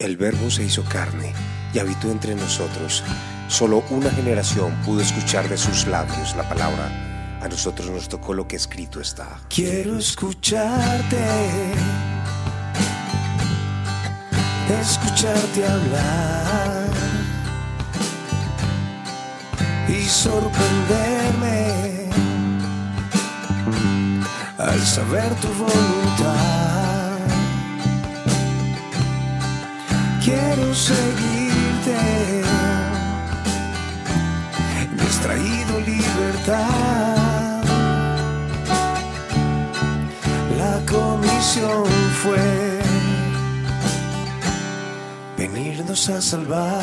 [0.00, 1.32] El Verbo se hizo carne
[1.72, 3.04] y habitó entre nosotros.
[3.46, 7.38] Solo una generación pudo escuchar de sus labios la palabra.
[7.40, 9.38] A nosotros nos tocó lo que escrito está.
[9.48, 11.24] Quiero escucharte,
[14.80, 16.88] escucharte hablar
[19.88, 22.10] y sorprenderme
[24.58, 26.83] al saber tu voluntad.
[30.24, 31.98] Quiero seguirte.
[34.96, 37.62] Me has traído libertad.
[40.58, 41.84] La comisión
[42.22, 42.80] fue
[45.36, 46.82] venirnos a salvar.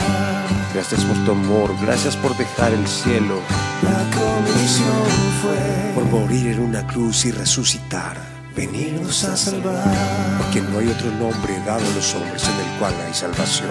[0.73, 3.39] Gracias por tu amor, gracias por dejar el cielo.
[3.81, 5.07] La comisión
[5.41, 10.37] fue por morir en una cruz y resucitar venirnos a salvar.
[10.37, 13.69] Porque no hay otro nombre dado a los hombres en el cual hay salvación.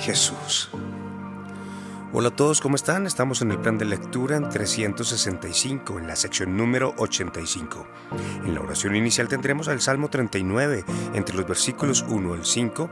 [0.00, 0.68] Jesús.
[2.16, 3.06] Hola a todos, ¿cómo están?
[3.06, 7.88] Estamos en el plan de lectura en 365, en la sección número 85.
[8.44, 12.88] En la oración inicial tendremos al Salmo 39, entre los versículos 1 al 5.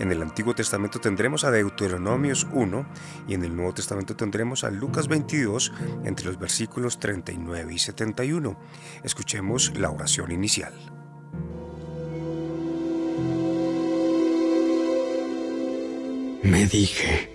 [0.00, 2.86] En el Antiguo Testamento tendremos a Deuteronomios 1
[3.28, 5.72] y en el Nuevo Testamento tendremos a Lucas 22,
[6.04, 8.58] entre los versículos 39 y 71.
[9.04, 10.74] Escuchemos la oración inicial.
[16.42, 17.33] Me dije,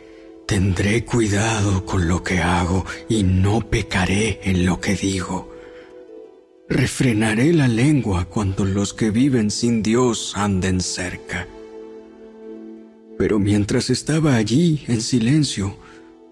[0.49, 5.53] Tendré cuidado con lo que hago y no pecaré en lo que digo.
[6.67, 11.47] Refrenaré la lengua cuando los que viven sin Dios anden cerca.
[13.19, 15.77] Pero mientras estaba allí en silencio,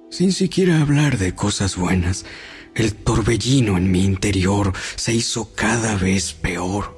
[0.09, 2.25] sin siquiera hablar de cosas buenas,
[2.73, 6.97] el torbellino en mi interior se hizo cada vez peor.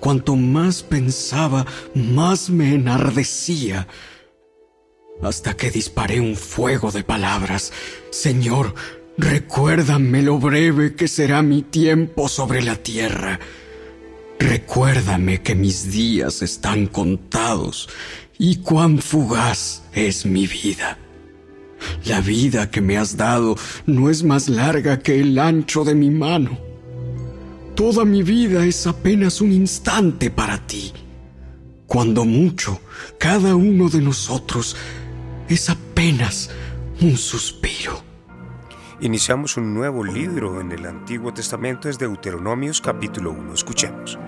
[0.00, 3.86] Cuanto más pensaba, más me enardecía
[5.22, 7.72] hasta que disparé un fuego de palabras.
[8.10, 8.74] Señor,
[9.16, 13.38] recuérdame lo breve que será mi tiempo sobre la tierra.
[14.38, 17.88] Recuérdame que mis días están contados
[18.38, 20.98] y cuán fugaz es mi vida.
[22.06, 23.56] La vida que me has dado
[23.86, 26.58] no es más larga que el ancho de mi mano.
[27.74, 30.92] Toda mi vida es apenas un instante para ti.
[31.86, 32.80] Cuando mucho,
[33.18, 34.76] cada uno de nosotros
[35.50, 36.48] es apenas
[37.00, 38.02] un suspiro.
[39.00, 43.54] Iniciamos un nuevo libro en el Antiguo Testamento, es Deuteronomios capítulo 1.
[43.54, 44.18] Escuchemos.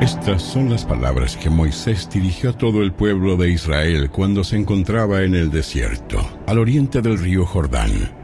[0.00, 4.56] Estas son las palabras que Moisés dirigió a todo el pueblo de Israel cuando se
[4.56, 8.19] encontraba en el desierto, al oriente del río Jordán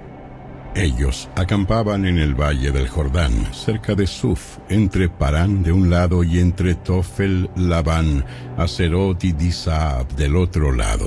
[0.76, 6.22] ellos acampaban en el valle del Jordán, cerca de Suf, entre Parán de un lado
[6.22, 8.24] y entre Tofel, Labán,
[8.56, 11.06] Acerot y Disaab del otro lado.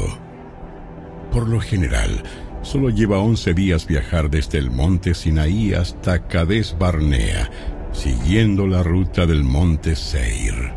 [1.31, 2.24] Por lo general,
[2.63, 7.50] solo lleva once días viajar desde el monte Sinaí hasta Cades Barnea,
[7.91, 10.74] siguiendo la ruta del monte Seir.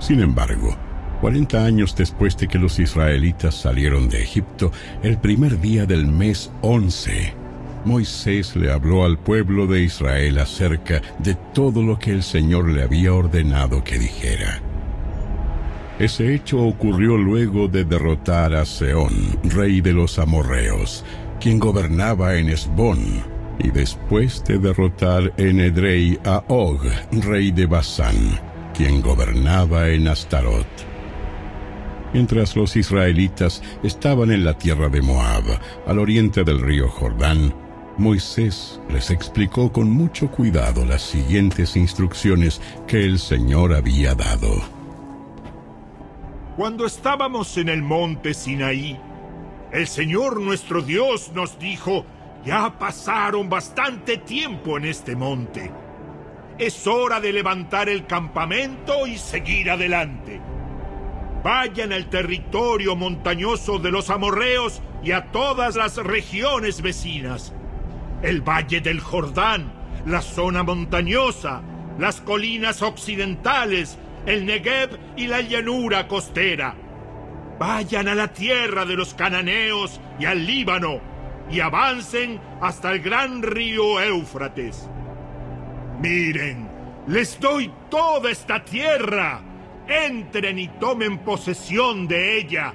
[0.00, 0.76] Sin embargo,
[1.20, 4.72] cuarenta años después de que los israelitas salieron de Egipto,
[5.04, 7.41] el primer día del mes once,
[7.84, 12.82] Moisés le habló al pueblo de Israel acerca de todo lo que el Señor le
[12.82, 14.62] había ordenado que dijera.
[15.98, 21.04] Ese hecho ocurrió luego de derrotar a Seón, rey de los amorreos,
[21.40, 23.22] quien gobernaba en Esbón,
[23.58, 26.80] y después de derrotar en Edrei a Og,
[27.24, 28.16] rey de Basán,
[28.74, 30.66] quien gobernaba en Astarot.
[32.12, 35.44] Mientras los israelitas estaban en la tierra de Moab,
[35.86, 37.54] al oriente del río Jordán,
[37.98, 44.62] Moisés les explicó con mucho cuidado las siguientes instrucciones que el Señor había dado.
[46.56, 48.98] Cuando estábamos en el monte Sinaí,
[49.72, 52.06] el Señor nuestro Dios nos dijo,
[52.46, 55.70] ya pasaron bastante tiempo en este monte.
[56.58, 60.40] Es hora de levantar el campamento y seguir adelante.
[61.44, 67.52] Vayan al territorio montañoso de los amorreos y a todas las regiones vecinas
[68.22, 69.72] el Valle del Jordán,
[70.06, 71.62] la zona montañosa,
[71.98, 76.74] las colinas occidentales, el Negev y la llanura costera.
[77.58, 81.00] Vayan a la tierra de los cananeos y al Líbano
[81.50, 84.88] y avancen hasta el gran río Éufrates.
[86.00, 86.68] Miren,
[87.06, 89.40] les doy toda esta tierra.
[89.86, 92.72] Entren y tomen posesión de ella,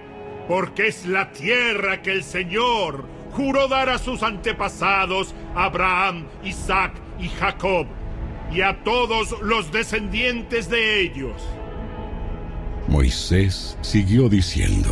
[0.47, 7.29] porque es la tierra que el Señor, juró dar a sus antepasados, Abraham, Isaac y
[7.29, 7.87] Jacob,
[8.51, 11.43] y a todos los descendientes de ellos.
[12.87, 14.89] Moisés siguió diciendo,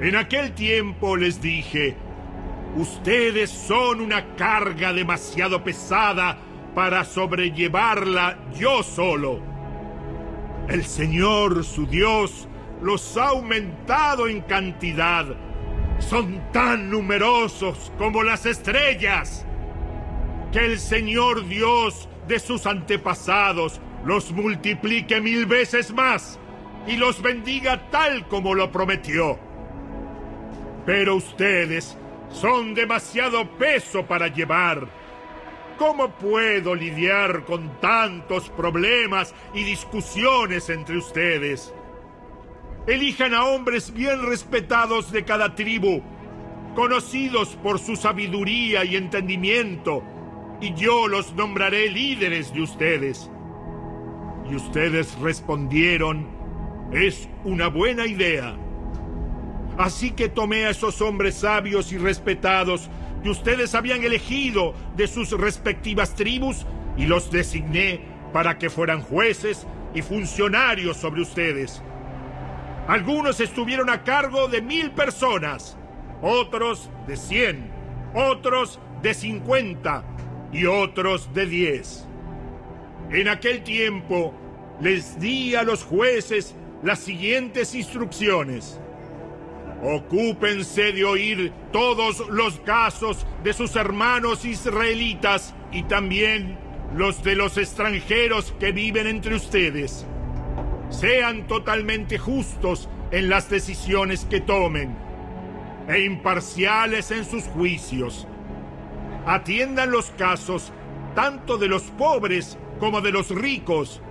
[0.00, 1.96] En aquel tiempo les dije,
[2.76, 6.38] ustedes son una carga demasiado pesada
[6.74, 9.40] para sobrellevarla yo solo.
[10.68, 12.48] El Señor, su Dios,
[12.80, 15.26] los ha aumentado en cantidad.
[16.08, 19.46] Son tan numerosos como las estrellas.
[20.52, 26.38] Que el Señor Dios de sus antepasados los multiplique mil veces más
[26.86, 29.38] y los bendiga tal como lo prometió.
[30.84, 31.96] Pero ustedes
[32.30, 34.88] son demasiado peso para llevar.
[35.78, 41.72] ¿Cómo puedo lidiar con tantos problemas y discusiones entre ustedes?
[42.86, 46.02] Elijan a hombres bien respetados de cada tribu,
[46.74, 50.02] conocidos por su sabiduría y entendimiento,
[50.60, 53.30] y yo los nombraré líderes de ustedes.
[54.50, 56.26] Y ustedes respondieron,
[56.92, 58.56] es una buena idea.
[59.78, 62.90] Así que tomé a esos hombres sabios y respetados
[63.22, 68.00] que ustedes habían elegido de sus respectivas tribus y los designé
[68.32, 71.80] para que fueran jueces y funcionarios sobre ustedes.
[72.88, 75.76] Algunos estuvieron a cargo de mil personas,
[76.20, 77.70] otros de cien,
[78.14, 80.04] otros de cincuenta
[80.52, 82.06] y otros de diez.
[83.10, 84.34] En aquel tiempo
[84.80, 88.80] les di a los jueces las siguientes instrucciones.
[89.82, 96.58] Ocúpense de oír todos los casos de sus hermanos israelitas y también
[96.96, 100.06] los de los extranjeros que viven entre ustedes.
[100.92, 104.94] Sean totalmente justos en las decisiones que tomen
[105.88, 108.28] e imparciales en sus juicios.
[109.26, 110.72] Atiendan los casos
[111.14, 114.02] tanto de los pobres como de los ricos.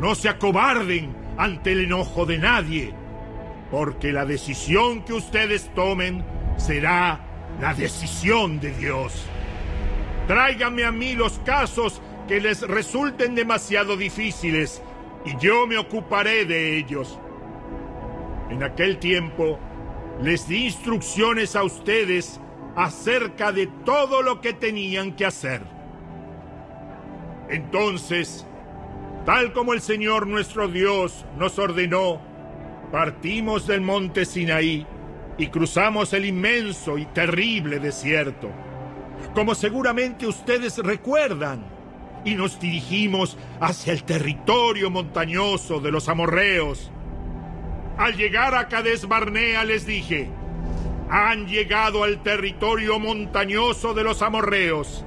[0.00, 2.94] No se acobarden ante el enojo de nadie,
[3.70, 6.24] porque la decisión que ustedes tomen
[6.56, 7.20] será
[7.60, 9.24] la decisión de Dios.
[10.28, 14.82] Tráiganme a mí los casos que les resulten demasiado difíciles
[15.24, 17.18] y yo me ocuparé de ellos.
[18.50, 19.58] En aquel tiempo
[20.20, 22.40] les di instrucciones a ustedes
[22.76, 25.62] acerca de todo lo que tenían que hacer.
[27.48, 28.46] Entonces,
[29.24, 32.20] tal como el Señor nuestro Dios nos ordenó,
[32.90, 34.86] partimos del monte Sinaí
[35.38, 38.50] y cruzamos el inmenso y terrible desierto.
[39.34, 41.64] Como seguramente ustedes recuerdan,
[42.24, 46.90] y nos dirigimos hacia el territorio montañoso de los amorreos.
[47.98, 50.30] Al llegar a Cades Barnea les dije,
[51.10, 55.04] han llegado al territorio montañoso de los amorreos,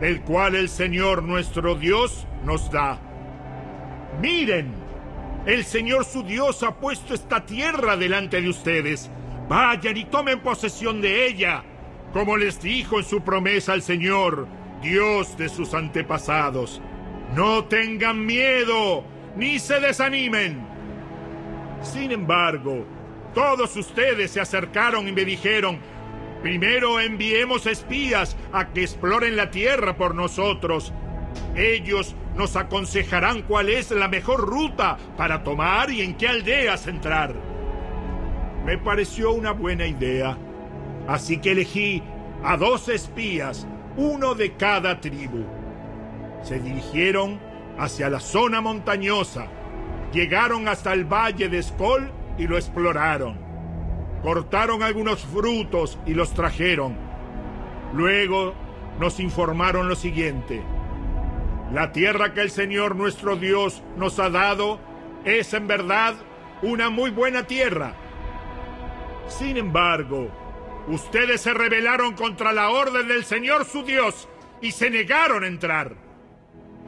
[0.00, 2.98] el cual el Señor nuestro Dios nos da.
[4.20, 4.72] Miren,
[5.44, 9.10] el Señor su Dios ha puesto esta tierra delante de ustedes.
[9.48, 11.64] Vayan y tomen posesión de ella,
[12.12, 14.46] como les dijo en su promesa el Señor,
[14.82, 16.82] Dios de sus antepasados.
[17.36, 19.04] No tengan miedo,
[19.36, 20.66] ni se desanimen.
[21.80, 22.84] Sin embargo,
[23.32, 25.78] todos ustedes se acercaron y me dijeron,
[26.42, 30.92] primero enviemos espías a que exploren la tierra por nosotros.
[31.54, 37.34] Ellos nos aconsejarán cuál es la mejor ruta para tomar y en qué aldeas entrar.
[38.66, 40.36] Me pareció una buena idea,
[41.08, 42.02] así que elegí
[42.44, 45.44] a dos espías uno de cada tribu.
[46.42, 47.40] Se dirigieron
[47.78, 49.46] hacia la zona montañosa,
[50.12, 53.38] llegaron hasta el valle de Escol y lo exploraron.
[54.22, 56.96] Cortaron algunos frutos y los trajeron.
[57.92, 58.54] Luego
[59.00, 60.62] nos informaron lo siguiente.
[61.72, 64.78] La tierra que el Señor nuestro Dios nos ha dado
[65.24, 66.14] es en verdad
[66.62, 67.94] una muy buena tierra.
[69.26, 70.28] Sin embargo,
[70.88, 74.28] Ustedes se rebelaron contra la orden del Señor su Dios
[74.60, 75.94] y se negaron a entrar.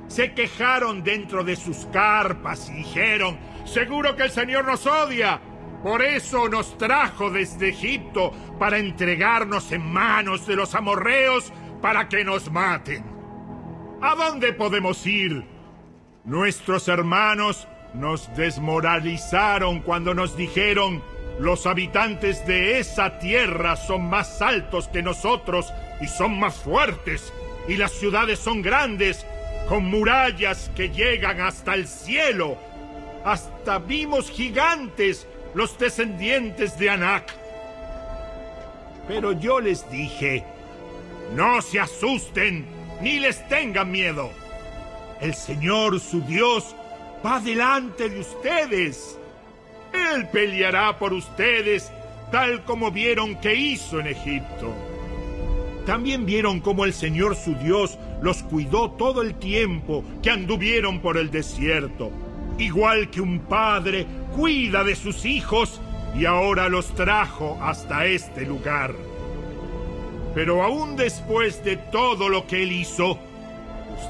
[0.08, 5.40] Se quejaron dentro de sus carpas y dijeron, seguro que el Señor nos odia.
[5.82, 12.24] Por eso nos trajo desde Egipto para entregarnos en manos de los amorreos para que
[12.24, 13.04] nos maten.
[14.00, 15.44] ¿A dónde podemos ir?
[16.24, 21.02] Nuestros hermanos nos desmoralizaron cuando nos dijeron,
[21.38, 27.32] los habitantes de esa tierra son más altos que nosotros y son más fuertes,
[27.66, 29.26] y las ciudades son grandes,
[29.68, 32.56] con murallas que llegan hasta el cielo.
[33.24, 37.32] Hasta vimos gigantes, los descendientes de Anak.
[39.08, 40.44] Pero yo les dije,
[41.34, 42.66] no se asusten,
[43.00, 44.30] ni les tengan miedo.
[45.20, 46.76] El Señor, su Dios,
[47.24, 49.18] va delante de ustedes
[49.94, 51.92] Él peleará por ustedes
[52.30, 54.74] tal como vieron que hizo en Egipto.
[55.86, 61.16] También vieron cómo el Señor su Dios los cuidó todo el tiempo que anduvieron por
[61.16, 62.10] el desierto,
[62.58, 65.80] igual que un padre cuida de sus hijos
[66.18, 68.94] y ahora los trajo hasta este lugar.
[70.34, 73.18] Pero aún después de todo lo que él hizo,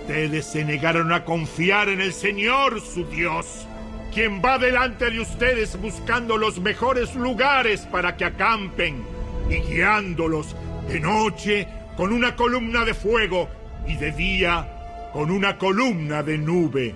[0.01, 3.67] ustedes se negaron a confiar en el Señor su Dios
[4.15, 9.05] quien va delante de ustedes buscando los mejores lugares para que acampen
[9.51, 10.55] y guiándolos
[10.87, 11.67] de noche
[11.97, 13.49] con una columna de fuego
[13.89, 16.95] y de día con una columna de nube.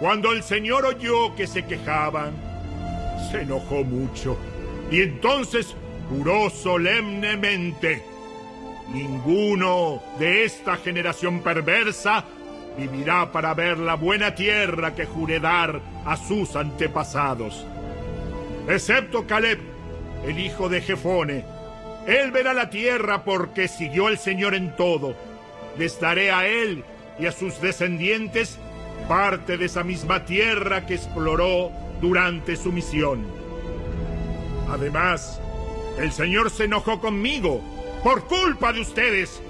[0.00, 2.32] Cuando el Señor oyó que se quejaban,
[3.30, 4.38] se enojó mucho
[4.90, 5.76] y entonces
[6.08, 8.02] juró solemnemente,
[8.90, 12.24] ninguno de esta generación perversa
[12.76, 17.66] vivirá para ver la buena tierra que juré dar a sus antepasados.
[18.68, 19.60] Excepto Caleb,
[20.26, 21.44] el hijo de Jefone.
[22.06, 25.14] Él verá la tierra porque siguió el Señor en todo.
[25.78, 26.84] Les daré a él
[27.18, 28.58] y a sus descendientes
[29.08, 33.26] parte de esa misma tierra que exploró durante su misión.
[34.70, 35.40] Además,
[35.98, 37.60] el Señor se enojó conmigo
[38.02, 39.40] por culpa de ustedes.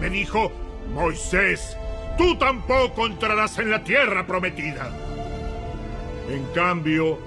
[0.00, 0.52] Me dijo,
[0.92, 1.76] Moisés,
[2.20, 4.90] tú tampoco entrarás en la tierra prometida.
[6.28, 7.18] En cambio,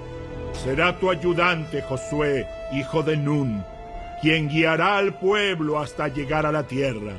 [0.52, 3.64] será tu ayudante Josué, hijo de Nun,
[4.22, 7.14] quien guiará al pueblo hasta llegar a la tierra.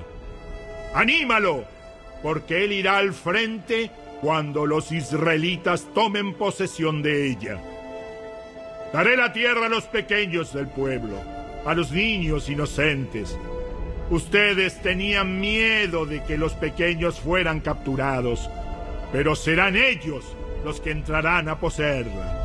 [0.94, 1.65] ¡Anímalo!
[2.24, 3.91] Porque él irá al frente
[4.22, 7.60] cuando los israelitas tomen posesión de ella.
[8.94, 11.17] Daré la tierra a los pequeños del pueblo,
[11.65, 13.38] a los niños inocentes,
[14.10, 18.50] Ustedes tenían miedo de que los pequeños fueran capturados,
[19.12, 20.24] pero serán ellos
[20.64, 22.42] los que entrarán a poseerla.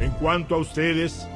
[0.00, 1.28] En cuanto a ustedes,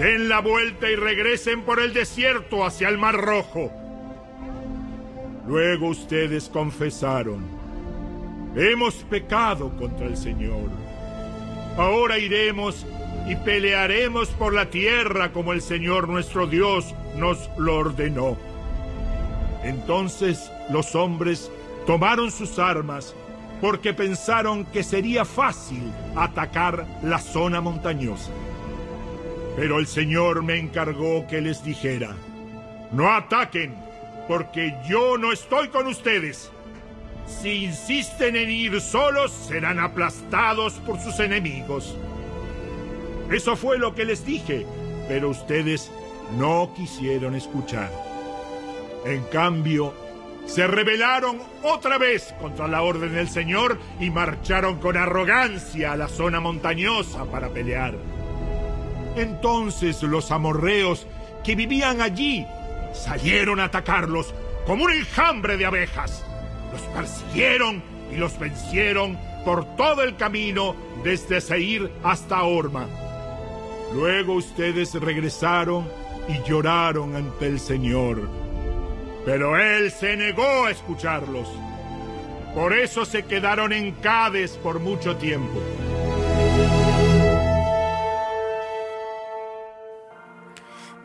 [0.00, 3.70] den la vuelta y regresen por el desierto hacia el Mar Rojo.
[5.46, 7.44] Luego ustedes confesaron,
[8.56, 10.70] hemos pecado contra el Señor.
[11.76, 12.84] Ahora iremos
[13.28, 18.36] y pelearemos por la tierra como el Señor nuestro Dios nos lo ordenó.
[19.62, 21.50] Entonces los hombres
[21.86, 23.14] tomaron sus armas
[23.60, 28.30] porque pensaron que sería fácil atacar la zona montañosa.
[29.56, 32.16] Pero el Señor me encargó que les dijera,
[32.90, 33.74] no ataquen,
[34.26, 36.50] porque yo no estoy con ustedes.
[37.26, 41.96] Si insisten en ir solos, serán aplastados por sus enemigos.
[43.30, 44.66] Eso fue lo que les dije,
[45.06, 45.90] pero ustedes
[46.36, 47.90] no quisieron escuchar.
[49.04, 49.94] En cambio,
[50.46, 56.08] se rebelaron otra vez contra la orden del Señor y marcharon con arrogancia a la
[56.08, 57.96] zona montañosa para pelear.
[59.16, 61.06] Entonces los amorreos
[61.44, 62.46] que vivían allí
[62.92, 64.34] salieron a atacarlos
[64.66, 66.24] como un enjambre de abejas.
[66.72, 72.86] Los persiguieron y los vencieron por todo el camino desde Seir hasta Orma.
[73.94, 75.86] Luego ustedes regresaron
[76.28, 78.28] y lloraron ante el Señor.
[79.24, 81.48] Pero Él se negó a escucharlos.
[82.54, 85.60] Por eso se quedaron en Cades por mucho tiempo.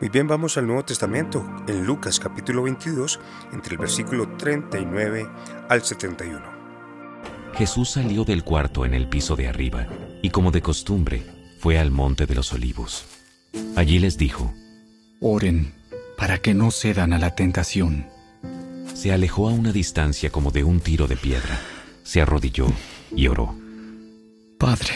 [0.00, 3.18] Muy bien, vamos al Nuevo Testamento, en Lucas capítulo 22,
[3.52, 5.28] entre el versículo 39
[5.68, 6.40] al 71.
[7.54, 9.88] Jesús salió del cuarto en el piso de arriba,
[10.22, 11.24] y como de costumbre,
[11.58, 13.06] fue al monte de los olivos.
[13.74, 14.54] Allí les dijo,
[15.20, 15.74] Oren
[16.16, 18.06] para que no cedan a la tentación.
[18.94, 21.60] Se alejó a una distancia como de un tiro de piedra,
[22.02, 22.66] se arrodilló
[23.14, 23.54] y oró.
[24.58, 24.92] Padre,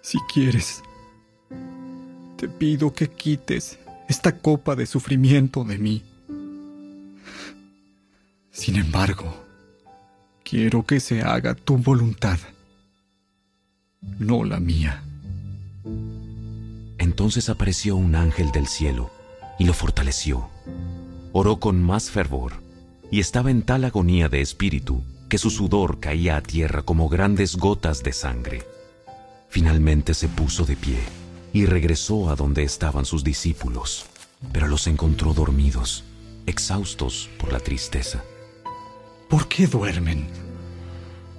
[0.00, 0.82] si quieres,
[2.36, 6.02] te pido que quites esta copa de sufrimiento de mí.
[8.52, 9.44] Sin embargo,
[10.44, 12.38] quiero que se haga tu voluntad,
[14.18, 15.02] no la mía.
[16.98, 19.10] Entonces apareció un ángel del cielo
[19.58, 20.48] y lo fortaleció.
[21.32, 22.54] Oró con más fervor
[23.10, 27.56] y estaba en tal agonía de espíritu que su sudor caía a tierra como grandes
[27.56, 28.62] gotas de sangre.
[29.48, 30.98] Finalmente se puso de pie
[31.52, 34.06] y regresó a donde estaban sus discípulos,
[34.52, 36.04] pero los encontró dormidos,
[36.46, 38.22] exhaustos por la tristeza.
[39.28, 40.26] ¿Por qué duermen?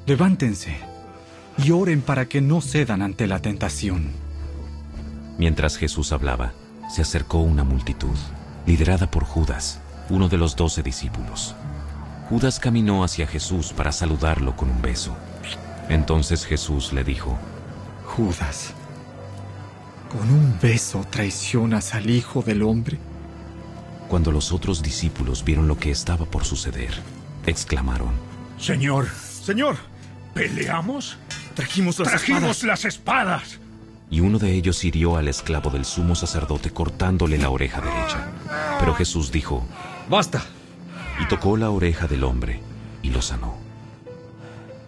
[0.06, 0.78] Levántense
[1.64, 4.27] y oren para que no cedan ante la tentación.
[5.38, 6.54] Mientras Jesús hablaba,
[6.90, 8.18] se acercó una multitud,
[8.66, 9.80] liderada por Judas,
[10.10, 11.56] uno de los doce discípulos.
[12.30, 15.16] Judas caminó hacia Jesús para saludarlo con un beso.
[15.90, 17.38] Entonces Jesús le dijo,
[18.06, 18.74] Judas,
[20.10, 22.98] ¿con un beso traicionas al Hijo del Hombre?
[24.10, 26.92] Cuando los otros discípulos vieron lo que estaba por suceder,
[27.46, 28.12] exclamaron,
[28.60, 29.08] Señor,
[29.44, 29.78] Señor,
[30.34, 31.18] ¿peleamos?
[31.54, 32.64] Trajimos las Trajimos espadas.
[32.64, 33.60] las espadas.
[34.10, 38.32] Y uno de ellos hirió al esclavo del sumo sacerdote cortándole la oreja derecha.
[38.80, 39.66] Pero Jesús dijo,
[40.10, 40.44] ¡Basta!
[41.20, 42.60] y tocó la oreja del hombre
[43.02, 43.56] y lo sanó.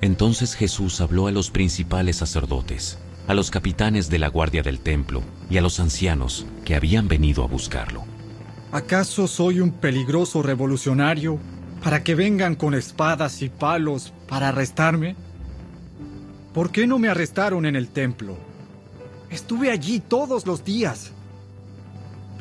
[0.01, 5.21] Entonces Jesús habló a los principales sacerdotes, a los capitanes de la guardia del templo
[5.49, 8.03] y a los ancianos que habían venido a buscarlo.
[8.71, 11.39] ¿Acaso soy un peligroso revolucionario
[11.83, 15.15] para que vengan con espadas y palos para arrestarme?
[16.53, 18.37] ¿Por qué no me arrestaron en el templo?
[19.29, 21.11] Estuve allí todos los días.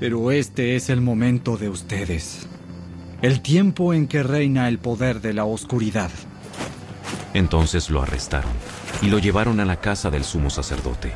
[0.00, 2.47] Pero este es el momento de ustedes,
[3.21, 6.11] el tiempo en que reina el poder de la oscuridad.
[7.35, 8.52] Entonces lo arrestaron
[9.02, 11.12] y lo llevaron a la casa del sumo sacerdote.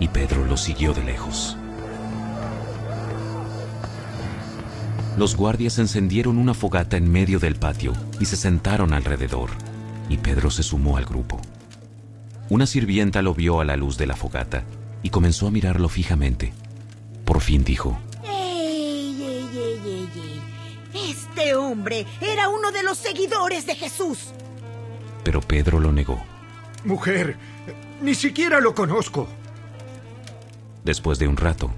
[0.00, 1.56] Y Pedro lo siguió de lejos.
[5.18, 9.50] Los guardias encendieron una fogata en medio del patio y se sentaron alrededor,
[10.08, 11.38] y Pedro se sumó al grupo.
[12.48, 14.64] Una sirvienta lo vio a la luz de la fogata
[15.02, 16.52] y comenzó a mirarlo fijamente.
[17.24, 21.10] Por fin dijo, ¡Ey, ey, ey, ey, ey!
[21.10, 24.18] Este hombre era uno de los seguidores de Jesús.
[25.24, 26.22] pero Pedro lo negó.
[26.84, 27.36] Mujer,
[28.00, 29.28] ni siquiera lo conozco.
[30.84, 31.70] Después de un rato,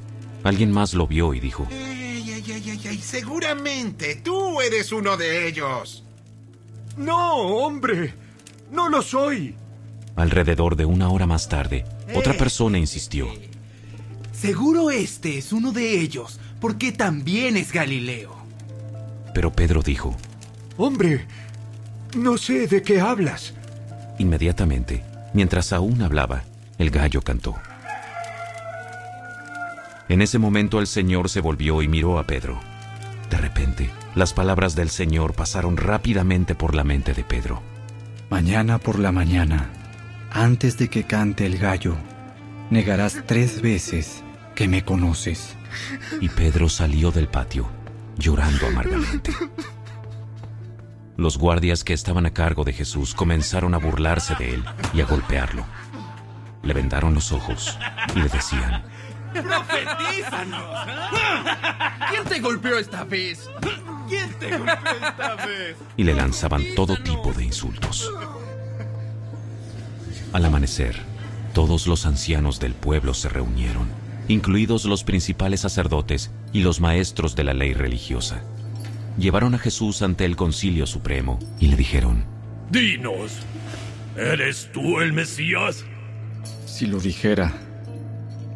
[0.45, 5.17] alguien más lo vio y dijo, Ey, ey, ey, ey, ey, seguramente tú eres uno
[5.17, 6.05] de ellos.
[6.97, 8.15] No, hombre,
[8.71, 9.57] no lo soy.
[10.17, 13.29] Alrededor de una hora más tarde, otra persona insistió.
[14.33, 18.35] Seguro este es uno de ellos, porque también es Galileo.
[19.35, 20.17] Pero Pedro dijo,
[20.77, 21.27] Hombre,
[22.17, 23.55] no sé de qué hablas.
[24.19, 25.03] inmediatamente,
[25.33, 26.45] mientras aún hablaba,
[26.79, 27.55] el gallo cantó.
[30.09, 32.61] En ese momento el Señor se volvió y miró a Pedro.
[33.31, 37.63] De repente, las palabras del Señor pasaron rápidamente por la mente de Pedro.
[38.29, 39.71] Mañana por la mañana,
[40.33, 41.97] antes de que cante el gallo,
[42.71, 45.57] negarás tres veces que me conoces.
[46.21, 47.69] Y Pedro salió del patio,
[48.17, 49.33] llorando amargamente.
[51.17, 54.65] Los guardias que estaban a cargo de Jesús comenzaron a burlarse de él
[54.95, 55.65] y a golpearlo.
[56.63, 57.79] Le vendaron los ojos
[58.15, 58.83] y le decían,
[59.33, 60.65] ¡Profetízanos!
[62.11, 63.51] ¿Quién te golpeó esta vez?
[64.09, 65.77] ¿Quién te golpeó esta vez?
[65.97, 68.11] y le lanzaban todo tipo de insultos.
[70.33, 70.97] Al amanecer,
[71.53, 73.89] todos los ancianos del pueblo se reunieron,
[74.29, 78.43] incluidos los principales sacerdotes y los maestros de la ley religiosa.
[79.19, 82.25] Llevaron a Jesús ante el concilio supremo y le dijeron,
[82.71, 83.33] Dinos,
[84.17, 85.85] ¿eres tú el Mesías?
[86.65, 87.53] Si lo dijera,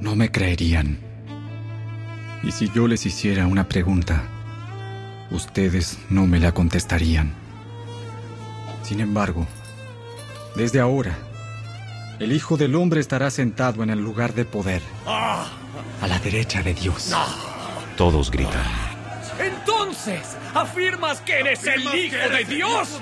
[0.01, 0.99] no me creerían.
[2.43, 4.25] Y si yo les hiciera una pregunta,
[5.31, 7.35] ustedes no me la contestarían.
[8.83, 9.47] Sin embargo,
[10.57, 11.19] desde ahora,
[12.19, 15.47] el Hijo del Hombre estará sentado en el lugar de poder, a
[16.09, 17.13] la derecha de Dios.
[17.97, 18.87] todos gritaron.
[19.39, 23.01] Entonces, ¿afirmas que eres el Hijo de Dios?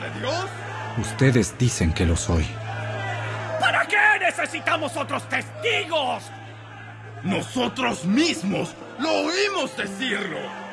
[0.98, 2.46] Ustedes dicen que lo soy.
[3.60, 6.24] ¿Para qué necesitamos otros testigos?
[7.22, 10.63] Nosotros mismos lo oímos decirlo.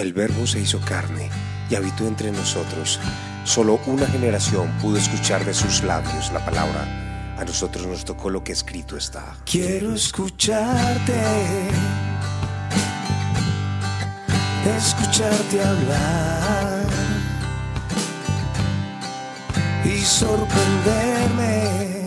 [0.00, 1.28] El Verbo se hizo carne
[1.68, 2.98] y habitó entre nosotros.
[3.44, 7.36] Solo una generación pudo escuchar de sus labios la palabra.
[7.38, 9.36] A nosotros nos tocó lo que escrito está.
[9.44, 11.20] Quiero escucharte,
[14.74, 16.86] escucharte hablar
[19.84, 22.06] y sorprenderme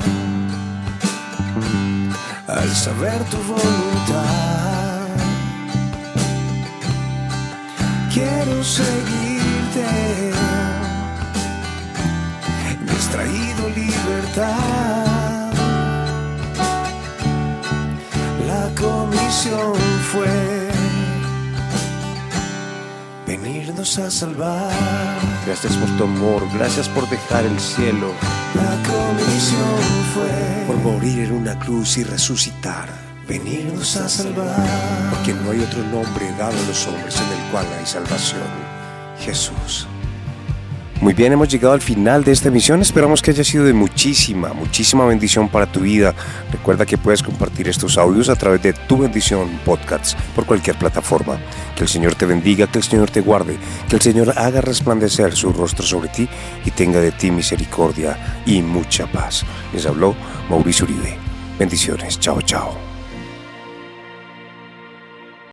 [2.47, 4.82] al saber tu voluntad.
[8.13, 9.87] Quiero seguirte,
[12.85, 15.51] me has traído libertad.
[18.45, 19.73] La comisión
[20.11, 20.69] fue
[23.25, 24.71] venirnos a salvar.
[25.47, 28.13] Gracias por tu amor, gracias por dejar el cielo,
[28.53, 29.79] La comisión
[30.13, 33.02] fue por morir en una cruz y resucitar.
[33.27, 35.09] Venirnos a salvar.
[35.11, 38.41] Porque no hay otro nombre dado a los hombres en el cual hay salvación.
[39.19, 39.87] Jesús.
[41.03, 42.81] Muy bien, hemos llegado al final de esta emisión.
[42.81, 46.15] Esperamos que haya sido de muchísima, muchísima bendición para tu vida.
[46.49, 51.37] Recuerda que puedes compartir estos audios a través de tu bendición podcasts por cualquier plataforma.
[51.75, 53.57] Que el Señor te bendiga, que el Señor te guarde,
[53.89, 56.29] que el Señor haga resplandecer su rostro sobre ti
[56.63, 59.43] y tenga de ti misericordia y mucha paz.
[59.73, 60.15] Les habló
[60.49, 61.17] Mauricio Uribe.
[61.59, 62.17] Bendiciones.
[62.17, 62.92] Chao, chao.